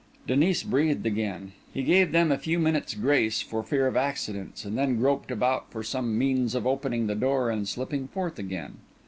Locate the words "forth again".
8.07-8.77